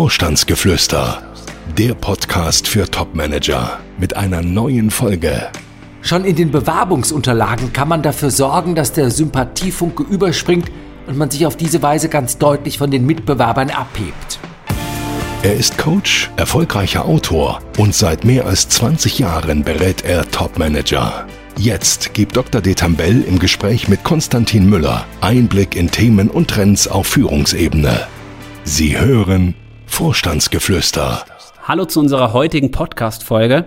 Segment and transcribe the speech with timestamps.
[0.00, 1.22] Vorstandsgeflüster,
[1.76, 5.48] der Podcast für Topmanager mit einer neuen Folge.
[6.00, 10.70] Schon in den Bewerbungsunterlagen kann man dafür sorgen, dass der Sympathiefunke überspringt
[11.06, 14.38] und man sich auf diese Weise ganz deutlich von den Mitbewerbern abhebt.
[15.42, 21.26] Er ist Coach, erfolgreicher Autor und seit mehr als 20 Jahren berät er Topmanager.
[21.58, 22.62] Jetzt gibt Dr.
[22.62, 28.06] Detambell im Gespräch mit Konstantin Müller Einblick in Themen und Trends auf Führungsebene.
[28.64, 29.54] Sie hören
[29.90, 31.24] Vorstandsgeflüster.
[31.64, 33.66] Hallo zu unserer heutigen Podcast-Folge.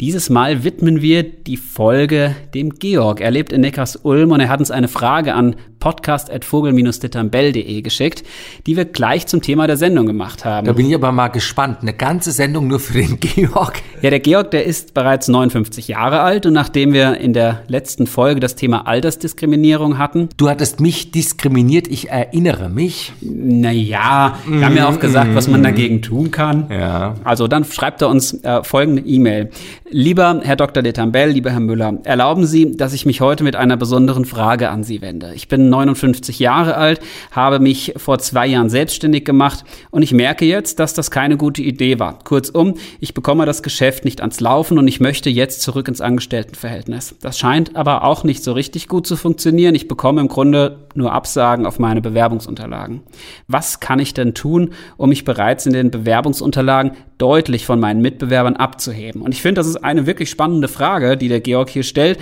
[0.00, 3.20] Dieses Mal widmen wir die Folge dem Georg.
[3.20, 8.24] Er lebt in Neckars-Ulm und er hat uns eine Frage an podcast.vogel-dittambell.de geschickt,
[8.66, 10.66] die wir gleich zum Thema der Sendung gemacht haben.
[10.66, 11.78] Da bin ich aber mal gespannt.
[11.82, 13.82] Eine ganze Sendung nur für den Georg.
[14.02, 18.08] Ja, der Georg, der ist bereits 59 Jahre alt und nachdem wir in der letzten
[18.08, 20.28] Folge das Thema Altersdiskriminierung hatten.
[20.36, 23.12] Du hattest mich diskriminiert, ich erinnere mich.
[23.20, 26.66] Naja, wir haben ja auch gesagt, was man dagegen tun kann.
[26.68, 27.14] Ja.
[27.22, 29.50] Also dann schreibt er uns äh, folgende E-Mail.
[29.88, 30.82] Lieber Herr Dr.
[30.82, 34.82] Detambell, lieber Herr Müller, erlauben Sie, dass ich mich heute mit einer besonderen Frage an
[34.82, 35.32] Sie wende.
[35.34, 40.44] Ich bin 59 Jahre alt, habe mich vor zwei Jahren selbstständig gemacht und ich merke
[40.44, 42.18] jetzt, dass das keine gute Idee war.
[42.24, 47.16] Kurzum, ich bekomme das Geschäft nicht ans Laufen und ich möchte jetzt zurück ins Angestelltenverhältnis.
[47.20, 49.74] Das scheint aber auch nicht so richtig gut zu funktionieren.
[49.74, 53.02] Ich bekomme im Grunde nur Absagen auf meine Bewerbungsunterlagen.
[53.48, 58.56] Was kann ich denn tun, um mich bereits in den Bewerbungsunterlagen deutlich von meinen Mitbewerbern
[58.56, 59.22] abzuheben?
[59.22, 62.18] Und ich finde, das ist eine wirklich spannende Frage, die der Georg hier stellt.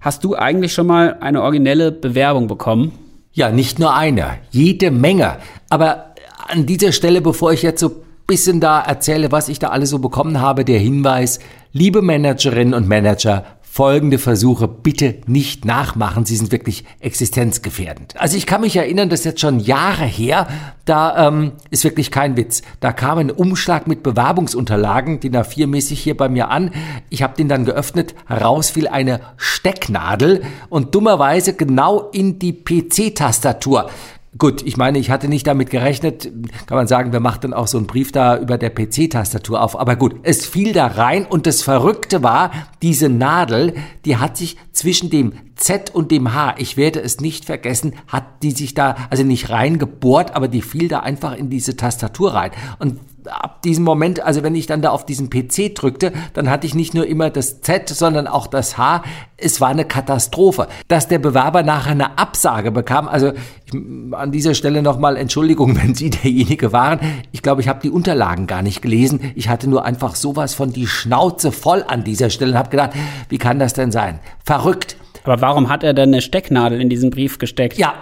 [0.00, 2.92] Hast du eigentlich schon mal eine originelle Bewerbung bekommen?
[3.32, 5.38] Ja, nicht nur eine, jede Menge.
[5.70, 6.14] Aber
[6.46, 9.98] an dieser Stelle, bevor ich jetzt so bisschen da erzähle, was ich da alles so
[9.98, 11.40] bekommen habe, der Hinweis,
[11.72, 13.44] liebe Managerinnen und Manager,
[13.78, 16.24] folgende Versuche bitte nicht nachmachen.
[16.24, 18.20] Sie sind wirklich existenzgefährdend.
[18.20, 20.48] Also ich kann mich erinnern, das ist jetzt schon Jahre her.
[20.84, 22.62] Da ähm, ist wirklich kein Witz.
[22.80, 26.72] Da kam ein Umschlag mit Bewerbungsunterlagen, DIN A4-mäßig hier bei mir an.
[27.08, 28.16] Ich habe den dann geöffnet.
[28.26, 33.90] Heraus fiel eine Stecknadel und dummerweise genau in die PC-Tastatur.
[34.36, 36.30] Gut, ich meine, ich hatte nicht damit gerechnet,
[36.66, 39.78] kann man sagen, wer macht dann auch so einen Brief da über der PC-Tastatur auf.
[39.78, 42.50] Aber gut, es fiel da rein und das Verrückte war,
[42.82, 43.74] diese Nadel,
[44.04, 48.42] die hat sich zwischen dem Z und dem H, ich werde es nicht vergessen, hat
[48.42, 52.50] die sich da, also nicht reingebohrt, aber die fiel da einfach in diese Tastatur rein.
[52.78, 56.66] Und ab diesem Moment, also wenn ich dann da auf diesen PC drückte, dann hatte
[56.66, 59.02] ich nicht nur immer das Z, sondern auch das H.
[59.36, 60.68] Es war eine Katastrophe.
[60.88, 63.32] Dass der Bewerber nachher eine Absage bekam, also
[63.66, 63.74] ich,
[64.12, 67.00] an dieser Stelle nochmal Entschuldigung, wenn Sie derjenige waren.
[67.32, 69.32] Ich glaube, ich habe die Unterlagen gar nicht gelesen.
[69.34, 72.90] Ich hatte nur einfach sowas von die Schnauze voll an dieser Stelle und habe gedacht,
[73.28, 74.20] wie kann das denn sein?
[74.44, 74.96] Verrückt.
[75.24, 77.76] Aber warum hat er denn eine Stecknadel in diesen Brief gesteckt?
[77.76, 77.94] Ja,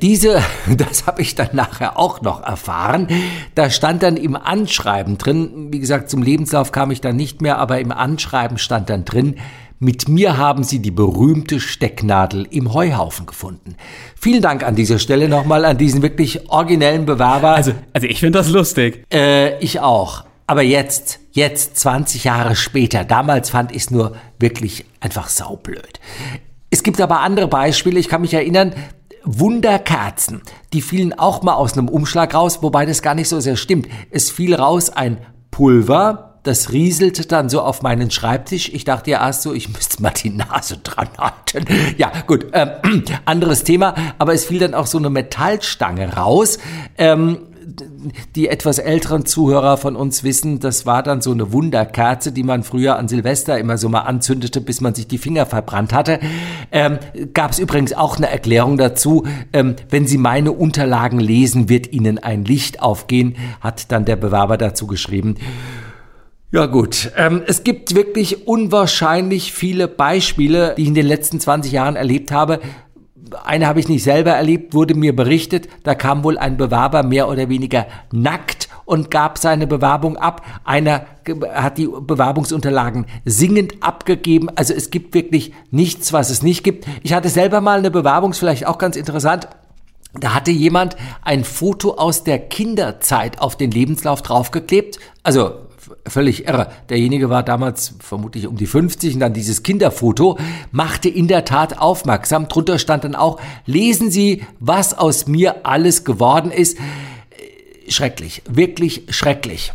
[0.00, 0.42] diese,
[0.76, 3.08] das habe ich dann nachher auch noch erfahren.
[3.54, 7.58] Da stand dann im Anschreiben drin, wie gesagt, zum Lebenslauf kam ich dann nicht mehr,
[7.58, 9.36] aber im Anschreiben stand dann drin,
[9.82, 13.76] mit mir haben Sie die berühmte Stecknadel im Heuhaufen gefunden.
[14.14, 17.54] Vielen Dank an dieser Stelle nochmal an diesen wirklich originellen Bewerber.
[17.54, 19.06] Also, also ich finde das lustig.
[19.10, 20.24] Äh, ich auch.
[20.46, 25.98] Aber jetzt, jetzt 20 Jahre später, damals fand ich es nur wirklich einfach saublöd.
[26.68, 27.98] Es gibt aber andere Beispiele.
[27.98, 28.74] Ich kann mich erinnern,
[29.24, 30.42] Wunderkerzen,
[30.72, 33.88] die fielen auch mal aus einem Umschlag raus, wobei das gar nicht so sehr stimmt.
[34.10, 35.18] Es fiel raus ein
[35.50, 38.70] Pulver, das rieselte dann so auf meinen Schreibtisch.
[38.72, 41.66] Ich dachte ja erst so, ich müsste mal die Nase dran halten.
[41.98, 43.94] Ja, gut, ähm, anderes Thema.
[44.18, 46.58] Aber es fiel dann auch so eine Metallstange raus.
[46.96, 47.40] Ähm,
[48.34, 52.62] die etwas älteren Zuhörer von uns wissen, das war dann so eine Wunderkerze, die man
[52.62, 56.20] früher an Silvester immer so mal anzündete, bis man sich die Finger verbrannt hatte.
[56.72, 56.98] Ähm,
[57.34, 59.26] Gab es übrigens auch eine Erklärung dazu.
[59.52, 64.56] Ähm, wenn Sie meine Unterlagen lesen, wird Ihnen ein Licht aufgehen, hat dann der Bewerber
[64.56, 65.36] dazu geschrieben.
[66.52, 71.70] Ja gut, ähm, es gibt wirklich unwahrscheinlich viele Beispiele, die ich in den letzten 20
[71.70, 72.58] Jahren erlebt habe,
[73.44, 77.28] eine habe ich nicht selber erlebt, wurde mir berichtet, da kam wohl ein Bewerber mehr
[77.28, 80.44] oder weniger nackt und gab seine Bewerbung ab.
[80.64, 81.06] Einer
[81.52, 84.48] hat die Bewerbungsunterlagen singend abgegeben.
[84.56, 86.86] Also es gibt wirklich nichts, was es nicht gibt.
[87.02, 89.48] Ich hatte selber mal eine Bewerbung, vielleicht auch ganz interessant.
[90.18, 94.98] Da hatte jemand ein Foto aus der Kinderzeit auf den Lebenslauf draufgeklebt.
[95.22, 95.52] Also
[96.06, 96.70] völlig irre.
[96.88, 100.38] Derjenige war damals vermutlich um die 50 und dann dieses Kinderfoto
[100.70, 102.48] machte in der Tat aufmerksam.
[102.48, 106.78] Drunter stand dann auch, lesen Sie, was aus mir alles geworden ist.
[107.88, 109.72] Schrecklich, wirklich schrecklich.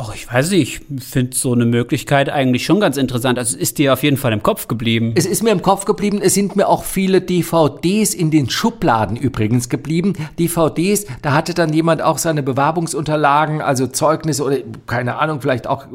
[0.00, 3.36] Ach, ich weiß nicht, ich finde so eine Möglichkeit eigentlich schon ganz interessant.
[3.36, 5.12] Also es ist dir auf jeden Fall im Kopf geblieben.
[5.16, 9.16] Es ist mir im Kopf geblieben, es sind mir auch viele DVDs in den Schubladen
[9.16, 10.12] übrigens geblieben.
[10.38, 15.86] DVDs, da hatte dann jemand auch seine Bewerbungsunterlagen, also Zeugnisse oder keine Ahnung, vielleicht auch
[15.86, 15.88] äh,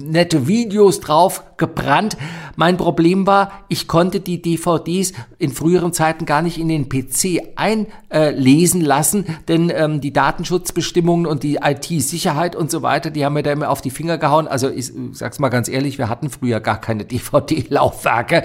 [0.00, 2.16] nette Videos drauf gebrannt.
[2.54, 7.56] Mein Problem war, ich konnte die DVDs in früheren Zeiten gar nicht in den PC
[7.56, 13.42] einlesen lassen, denn ähm, die Datenschutzbestimmungen und die IT-Sicherheit und so weiter, die haben mir
[13.42, 14.46] da immer auf die Finger gehauen.
[14.46, 18.42] Also ich sag's mal ganz ehrlich, wir hatten früher gar keine DVD-Laufwerke.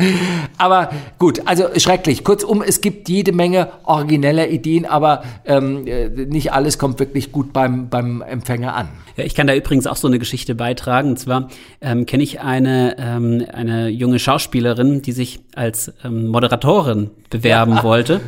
[0.57, 0.89] Aber
[1.19, 2.23] gut, also schrecklich.
[2.23, 7.53] Kurzum, es gibt jede Menge origineller Ideen, aber ähm, äh, nicht alles kommt wirklich gut
[7.53, 8.89] beim, beim Empfänger an.
[9.17, 11.09] Ja, ich kann da übrigens auch so eine Geschichte beitragen.
[11.09, 11.49] Und zwar
[11.81, 17.83] ähm, kenne ich eine, ähm, eine junge Schauspielerin, die sich als ähm, Moderatorin bewerben ja.
[17.83, 18.21] wollte.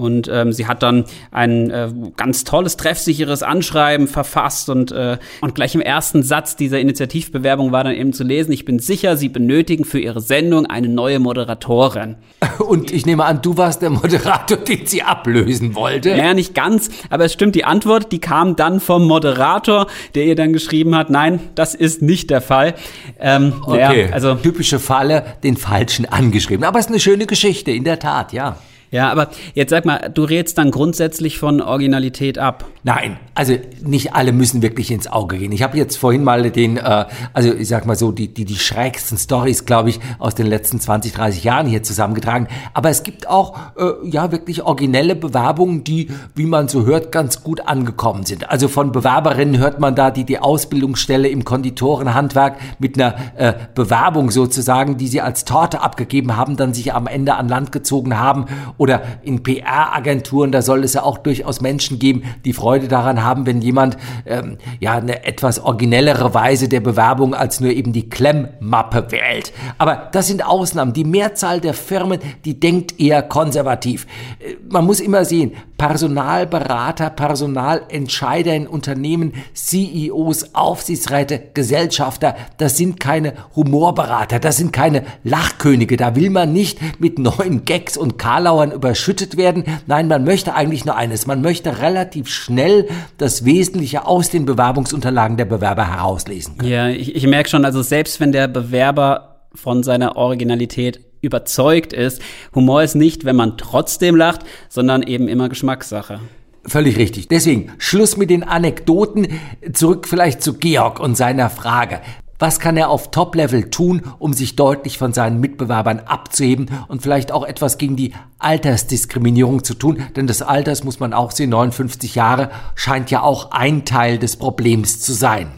[0.00, 5.54] Und ähm, sie hat dann ein äh, ganz tolles, treffsicheres Anschreiben verfasst und, äh, und
[5.54, 9.28] gleich im ersten Satz dieser Initiativbewerbung war dann eben zu lesen, ich bin sicher, Sie
[9.28, 12.16] benötigen für Ihre Sendung eine neue Moderatorin.
[12.58, 16.10] Und ich nehme an, du warst der Moderator, den sie ablösen wollte.
[16.10, 20.36] Naja, nicht ganz, aber es stimmt, die Antwort, die kam dann vom Moderator, der ihr
[20.36, 22.74] dann geschrieben hat, nein, das ist nicht der Fall.
[23.18, 26.64] Ähm, okay, naja, also typische Falle, den Falschen angeschrieben.
[26.64, 28.56] Aber es ist eine schöne Geschichte, in der Tat, ja.
[28.92, 32.64] Ja, aber jetzt sag mal, du rätst dann grundsätzlich von Originalität ab.
[32.82, 33.54] Nein, also
[33.84, 35.52] nicht alle müssen wirklich ins Auge gehen.
[35.52, 38.56] Ich habe jetzt vorhin mal den, äh, also ich sag mal so, die, die, die
[38.56, 42.48] schrägsten Stories, glaube ich, aus den letzten 20, 30 Jahren hier zusammengetragen.
[42.74, 47.44] Aber es gibt auch, äh, ja, wirklich originelle Bewerbungen, die, wie man so hört, ganz
[47.44, 48.50] gut angekommen sind.
[48.50, 54.32] Also von Bewerberinnen hört man da, die die Ausbildungsstelle im Konditorenhandwerk mit einer äh, Bewerbung
[54.32, 58.46] sozusagen, die sie als Torte abgegeben haben, dann sich am Ende an Land gezogen haben
[58.80, 63.44] oder in PR-Agenturen, da soll es ja auch durchaus Menschen geben, die Freude daran haben,
[63.44, 69.12] wenn jemand ähm, ja eine etwas originellere Weise der Bewerbung als nur eben die Klemmmappe
[69.12, 69.52] wählt.
[69.76, 70.94] Aber das sind Ausnahmen.
[70.94, 74.06] Die Mehrzahl der Firmen, die denkt eher konservativ.
[74.38, 83.34] Äh, man muss immer sehen, Personalberater, Personalentscheider in Unternehmen, CEOs, Aufsichtsräte, Gesellschafter, das sind keine
[83.56, 85.98] Humorberater, das sind keine Lachkönige.
[85.98, 89.64] Da will man nicht mit neuen Gags und Karlauern dann überschüttet werden.
[89.86, 91.26] Nein, man möchte eigentlich nur eines.
[91.26, 92.88] Man möchte relativ schnell
[93.18, 96.70] das Wesentliche aus den Bewerbungsunterlagen der Bewerber herauslesen können.
[96.70, 102.22] Ja, ich, ich merke schon, also selbst wenn der Bewerber von seiner Originalität überzeugt ist,
[102.54, 106.20] Humor ist nicht, wenn man trotzdem lacht, sondern eben immer Geschmackssache.
[106.64, 107.28] Völlig richtig.
[107.28, 109.28] Deswegen Schluss mit den Anekdoten.
[109.72, 112.00] Zurück vielleicht zu Georg und seiner Frage.
[112.40, 117.32] Was kann er auf Top-Level tun, um sich deutlich von seinen Mitbewerbern abzuheben und vielleicht
[117.32, 120.02] auch etwas gegen die Altersdiskriminierung zu tun?
[120.16, 124.36] Denn das Alters muss man auch sehen, 59 Jahre scheint ja auch ein Teil des
[124.36, 125.50] Problems zu sein.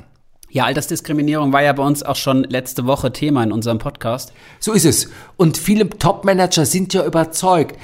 [0.51, 4.33] Ja, Altersdiskriminierung war ja bei uns auch schon letzte Woche Thema in unserem Podcast.
[4.59, 5.09] So ist es.
[5.37, 7.79] Und viele Top-Manager sind ja überzeugt,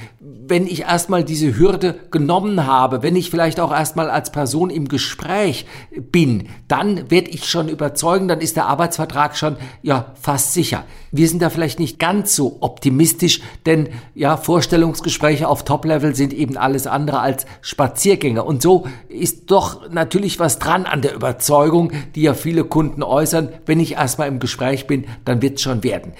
[0.49, 4.87] wenn ich erstmal diese Hürde genommen habe, wenn ich vielleicht auch erstmal als Person im
[4.87, 5.65] Gespräch
[6.11, 10.83] bin, dann werde ich schon überzeugen, dann ist der Arbeitsvertrag schon ja fast sicher.
[11.11, 16.57] Wir sind da vielleicht nicht ganz so optimistisch, denn ja, Vorstellungsgespräche auf Top-Level sind eben
[16.57, 18.43] alles andere als Spaziergänge.
[18.43, 23.49] Und so ist doch natürlich was dran an der Überzeugung, die ja viele Kunden äußern,
[23.65, 26.13] wenn ich erstmal im Gespräch bin, dann wird es schon werden.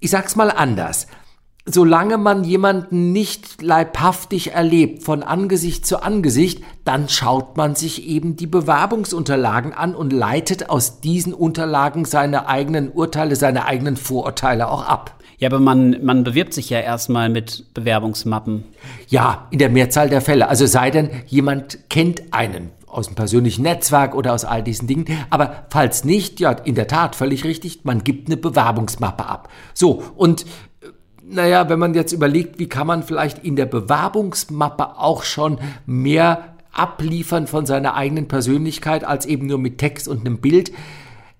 [0.00, 1.06] Ich sag's mal anders
[1.64, 8.36] solange man jemanden nicht leibhaftig erlebt, von Angesicht zu Angesicht, dann schaut man sich eben
[8.36, 14.84] die Bewerbungsunterlagen an und leitet aus diesen Unterlagen seine eigenen Urteile, seine eigenen Vorurteile auch
[14.84, 15.16] ab.
[15.38, 18.64] Ja, aber man, man bewirbt sich ja erstmal mit Bewerbungsmappen.
[19.08, 20.48] Ja, in der Mehrzahl der Fälle.
[20.48, 25.06] Also sei denn, jemand kennt einen aus dem persönlichen Netzwerk oder aus all diesen Dingen.
[25.30, 29.48] Aber falls nicht, ja, in der Tat, völlig richtig, man gibt eine Bewerbungsmappe ab.
[29.74, 30.44] So, und
[31.24, 36.54] naja, wenn man jetzt überlegt, wie kann man vielleicht in der Bewerbungsmappe auch schon mehr
[36.72, 40.72] abliefern von seiner eigenen Persönlichkeit als eben nur mit Text und einem Bild.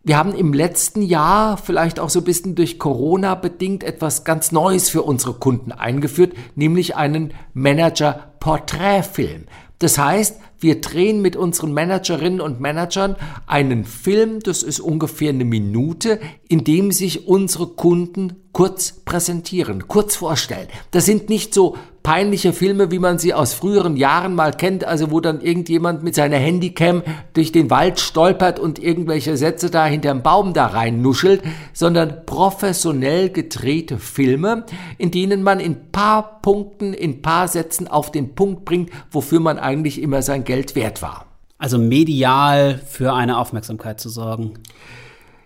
[0.04, 4.50] Wir haben im letzten Jahr, vielleicht auch so ein bisschen durch Corona bedingt, etwas ganz
[4.52, 9.44] Neues für unsere Kunden eingeführt, nämlich einen Manager-Porträtfilm.
[9.78, 15.44] Das heißt, wir drehen mit unseren Managerinnen und Managern einen Film, das ist ungefähr eine
[15.44, 20.68] Minute, in dem sich unsere Kunden kurz präsentieren, kurz vorstellen.
[20.92, 25.10] Das sind nicht so peinliche Filme, wie man sie aus früheren Jahren mal kennt, also
[25.10, 27.02] wo dann irgendjemand mit seiner Handycam
[27.34, 31.42] durch den Wald stolpert und irgendwelche Sätze da hinterm Baum da rein nuschelt,
[31.72, 34.64] sondern professionell gedrehte Filme,
[34.96, 39.58] in denen man in paar Punkten, in paar Sätzen auf den Punkt bringt, wofür man
[39.58, 41.26] eigentlich immer sein Geld wert war.
[41.58, 44.54] Also medial für eine Aufmerksamkeit zu sorgen.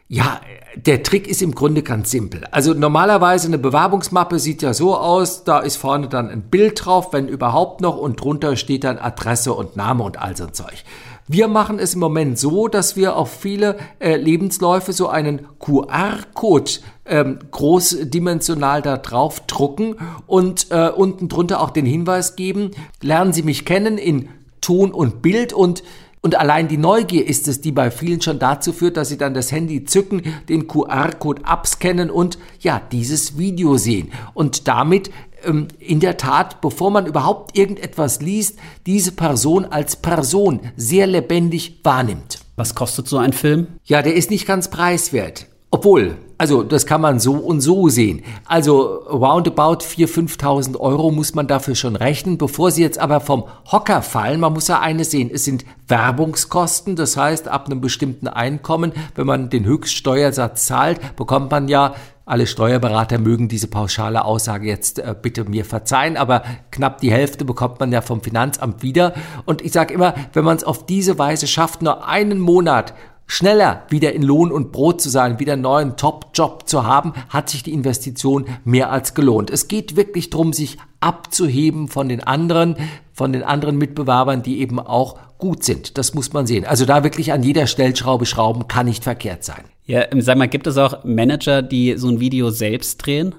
[0.08, 0.40] Ja,
[0.76, 2.44] der Trick ist im Grunde ganz simpel.
[2.52, 7.12] Also normalerweise eine Bewerbungsmappe sieht ja so aus, da ist vorne dann ein Bild drauf,
[7.12, 10.84] wenn überhaupt noch, und drunter steht dann Adresse und Name und all so ein Zeug.
[11.26, 16.70] Wir machen es im Moment so, dass wir auf viele äh, Lebensläufe so einen QR-Code
[17.04, 19.96] ähm, großdimensional da drauf drucken
[20.28, 22.70] und äh, unten drunter auch den Hinweis geben,
[23.02, 24.28] lernen Sie mich kennen in
[24.60, 25.82] Ton und Bild und
[26.26, 29.32] und allein die Neugier ist es, die bei vielen schon dazu führt, dass sie dann
[29.32, 34.10] das Handy zücken, den QR-Code abscannen und ja, dieses Video sehen.
[34.34, 35.12] Und damit
[35.44, 41.78] ähm, in der Tat, bevor man überhaupt irgendetwas liest, diese Person als Person sehr lebendig
[41.84, 42.40] wahrnimmt.
[42.56, 43.68] Was kostet so ein Film?
[43.84, 45.46] Ja, der ist nicht ganz preiswert.
[45.70, 48.22] Obwohl, also das kann man so und so sehen.
[48.44, 52.36] Also roundabout 4.000, 5.000 Euro muss man dafür schon rechnen.
[52.36, 56.94] Bevor Sie jetzt aber vom Hocker fallen, man muss ja eines sehen, es sind Werbungskosten.
[56.94, 61.94] Das heißt, ab einem bestimmten Einkommen, wenn man den Höchststeuersatz zahlt, bekommt man ja
[62.26, 67.44] alle Steuerberater mögen diese pauschale Aussage jetzt äh, bitte mir verzeihen, aber knapp die Hälfte
[67.44, 69.14] bekommt man ja vom Finanzamt wieder.
[69.44, 72.94] Und ich sage immer, wenn man es auf diese Weise schafft, nur einen Monat
[73.26, 77.50] schneller wieder in Lohn und Brot zu sein, wieder einen neuen Top-Job zu haben, hat
[77.50, 79.50] sich die Investition mehr als gelohnt.
[79.50, 82.76] Es geht wirklich darum, sich abzuheben von den anderen,
[83.12, 85.98] von den anderen Mitbewerbern, die eben auch gut sind.
[85.98, 86.64] Das muss man sehen.
[86.64, 89.64] Also da wirklich an jeder Stellschraube schrauben kann nicht verkehrt sein.
[89.84, 93.34] Ja, sag mal, gibt es auch Manager, die so ein Video selbst drehen?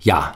[0.00, 0.34] Ja.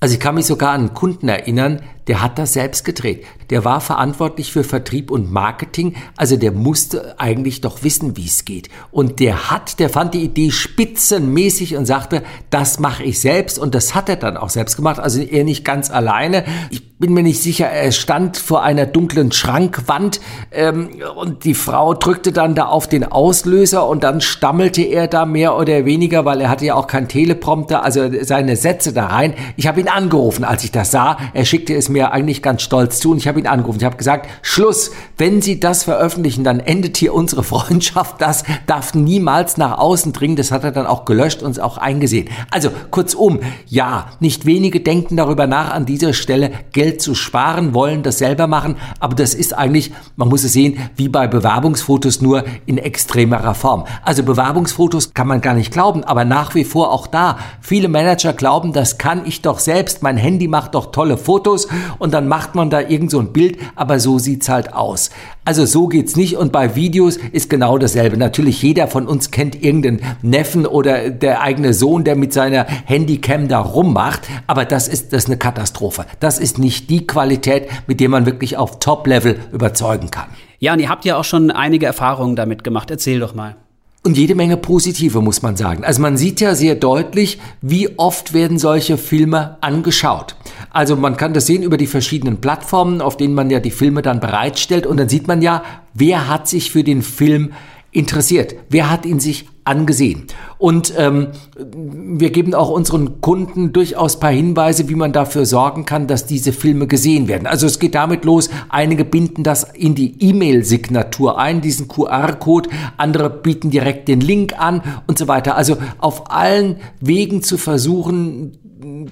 [0.00, 3.26] Also ich kann mich sogar an einen Kunden erinnern, der hat das selbst gedreht.
[3.50, 8.44] Der war verantwortlich für Vertrieb und Marketing, also der musste eigentlich doch wissen, wie es
[8.44, 8.68] geht.
[8.90, 13.74] Und der hat, der fand die Idee spitzenmäßig und sagte, das mache ich selbst und
[13.74, 16.44] das hat er dann auch selbst gemacht, also er nicht ganz alleine.
[16.70, 21.94] Ich bin mir nicht sicher, er stand vor einer dunklen Schrankwand ähm, und die Frau
[21.94, 26.40] drückte dann da auf den Auslöser und dann stammelte er da mehr oder weniger, weil
[26.40, 29.34] er hatte ja auch kein Teleprompter, also seine Sätze da rein.
[29.56, 31.16] Ich habe ihn angerufen, als ich das sah.
[31.34, 33.78] Er schickte es mir eigentlich ganz stolz zu und ich habe ihn angerufen.
[33.78, 38.20] Ich habe gesagt, Schluss, wenn Sie das veröffentlichen, dann endet hier unsere Freundschaft.
[38.20, 40.36] Das darf niemals nach außen dringen.
[40.36, 42.28] Das hat er dann auch gelöscht und auch eingesehen.
[42.50, 48.02] Also kurzum, ja, nicht wenige denken darüber nach, an dieser Stelle Geld zu sparen, wollen
[48.02, 52.44] das selber machen, aber das ist eigentlich, man muss es sehen, wie bei Bewerbungsfotos nur
[52.66, 53.84] in extremerer Form.
[54.02, 57.38] Also Bewerbungsfotos kann man gar nicht glauben, aber nach wie vor auch da.
[57.60, 60.02] Viele Manager glauben, das kann ich doch selbst.
[60.02, 61.68] Mein Handy macht doch tolle Fotos
[61.98, 65.10] und dann macht man da irgend so ein Bild, aber so sieht's halt aus.
[65.44, 68.16] Also so geht's nicht und bei Videos ist genau dasselbe.
[68.16, 73.48] Natürlich jeder von uns kennt irgendeinen Neffen oder der eigene Sohn, der mit seiner Handycam
[73.48, 76.04] da rummacht, aber das ist das ist eine Katastrophe.
[76.20, 80.28] Das ist nicht die Qualität, mit der man wirklich auf Top-Level überzeugen kann.
[80.58, 82.90] Ja, und ihr habt ja auch schon einige Erfahrungen damit gemacht.
[82.90, 83.56] Erzähl doch mal.
[84.04, 85.84] Und jede Menge positive, muss man sagen.
[85.84, 90.36] Also man sieht ja sehr deutlich, wie oft werden solche Filme angeschaut.
[90.70, 94.02] Also man kann das sehen über die verschiedenen Plattformen, auf denen man ja die Filme
[94.02, 94.86] dann bereitstellt.
[94.86, 95.64] Und dann sieht man ja,
[95.94, 97.52] wer hat sich für den Film
[97.98, 100.24] interessiert, wer hat ihn sich angesehen.
[100.56, 106.06] Und ähm, wir geben auch unseren Kunden durchaus paar Hinweise, wie man dafür sorgen kann,
[106.06, 107.46] dass diese Filme gesehen werden.
[107.46, 113.28] Also es geht damit los, einige binden das in die E-Mail-Signatur ein, diesen QR-Code, andere
[113.28, 115.54] bieten direkt den Link an und so weiter.
[115.56, 118.58] Also auf allen Wegen zu versuchen,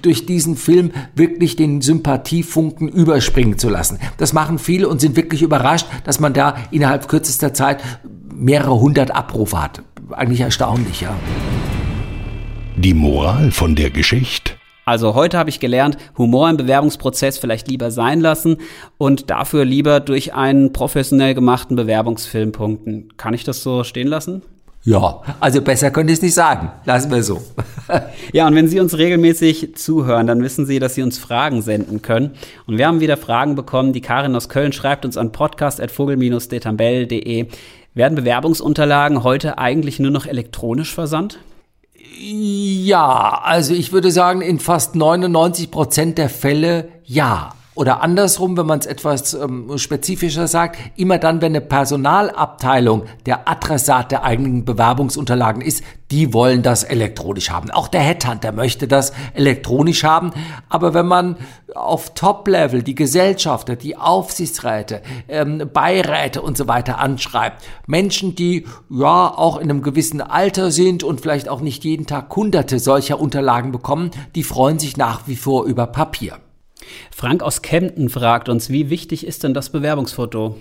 [0.01, 3.99] durch diesen Film wirklich den Sympathiefunken überspringen zu lassen.
[4.17, 7.81] Das machen viele und sind wirklich überrascht, dass man da innerhalb kürzester Zeit
[8.37, 9.81] mehrere hundert Abrufe hat.
[10.11, 11.15] Eigentlich erstaunlich, ja.
[12.75, 14.53] Die Moral von der Geschichte?
[14.85, 18.57] Also heute habe ich gelernt, Humor im Bewerbungsprozess vielleicht lieber sein lassen
[18.97, 23.09] und dafür lieber durch einen professionell gemachten Bewerbungsfilm punkten.
[23.17, 24.43] Kann ich das so stehen lassen?
[24.83, 26.71] Ja, also besser könnte ich es nicht sagen.
[26.85, 27.41] Lassen wir so.
[28.31, 32.01] ja, und wenn Sie uns regelmäßig zuhören, dann wissen Sie, dass Sie uns Fragen senden
[32.01, 32.31] können.
[32.67, 33.91] Und wir haben wieder Fragen bekommen.
[33.91, 37.47] Die Karin aus Köln schreibt uns an podcast.vogel-detambell.de.
[37.97, 41.39] Werden Bewerbungsunterlagen heute eigentlich nur noch elektronisch versandt?
[42.19, 47.55] Ja, also ich würde sagen, in fast 99 Prozent der Fälle ja.
[47.77, 53.47] Oder andersrum, wenn man es etwas ähm, spezifischer sagt, immer dann, wenn eine Personalabteilung der
[53.47, 57.69] Adressat der eigenen Bewerbungsunterlagen ist, die wollen das elektronisch haben.
[57.69, 60.31] Auch der Headhunter möchte das elektronisch haben.
[60.69, 61.37] Aber wenn man
[61.75, 69.27] auf Top-Level die Gesellschafter, die Aufsichtsräte, ähm, Beiräte und so weiter anschreibt, Menschen, die ja
[69.27, 73.71] auch in einem gewissen Alter sind und vielleicht auch nicht jeden Tag hunderte solcher Unterlagen
[73.71, 76.39] bekommen, die freuen sich nach wie vor über Papier.
[77.11, 80.55] Frank aus Kempten fragt uns, wie wichtig ist denn das Bewerbungsfoto?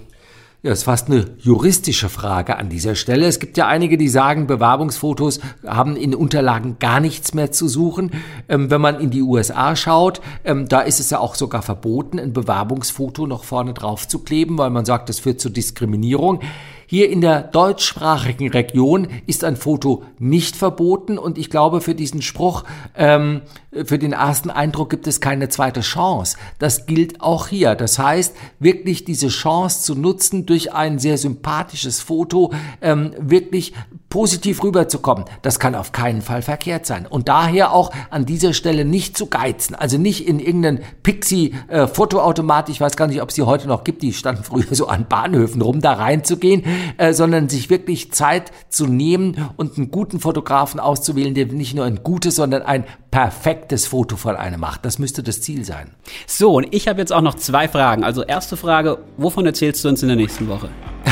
[0.62, 3.26] Ja, ist fast eine juristische Frage an dieser Stelle.
[3.26, 8.10] Es gibt ja einige, die sagen, Bewerbungsfotos haben in Unterlagen gar nichts mehr zu suchen.
[8.48, 12.18] Ähm, wenn man in die USA schaut, ähm, da ist es ja auch sogar verboten,
[12.18, 16.40] ein Bewerbungsfoto noch vorne drauf zu kleben, weil man sagt, das führt zu Diskriminierung.
[16.86, 22.22] Hier in der deutschsprachigen Region ist ein Foto nicht verboten und ich glaube, für diesen
[22.22, 22.64] Spruch,
[22.96, 23.42] ähm,
[23.84, 26.36] für den ersten Eindruck gibt es keine zweite Chance.
[26.58, 27.74] Das gilt auch hier.
[27.74, 33.72] Das heißt, wirklich diese Chance zu nutzen, durch ein sehr sympathisches Foto ähm, wirklich
[34.16, 35.26] positiv rüberzukommen.
[35.42, 37.04] Das kann auf keinen Fall verkehrt sein.
[37.04, 39.74] Und daher auch an dieser Stelle nicht zu geizen.
[39.74, 43.84] Also nicht in irgendeinen Pixie-Fotoautomat, äh, ich weiß gar nicht, ob es die heute noch
[43.84, 46.64] gibt, die standen früher so an Bahnhöfen rum, da reinzugehen,
[46.96, 51.84] äh, sondern sich wirklich Zeit zu nehmen und einen guten Fotografen auszuwählen, der nicht nur
[51.84, 52.84] ein gutes, sondern ein
[53.16, 54.84] perfektes Foto von einem macht.
[54.84, 55.92] Das müsste das Ziel sein.
[56.26, 58.04] So, und ich habe jetzt auch noch zwei Fragen.
[58.04, 60.68] Also erste Frage, wovon erzählst du uns in der nächsten Woche?